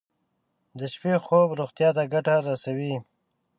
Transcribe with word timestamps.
د 0.79 0.81
شپې 0.93 1.13
خوب 1.25 1.49
روغتیا 1.59 1.89
ته 1.97 2.03
ګټه 2.13 2.35
رسوي. 2.47 2.93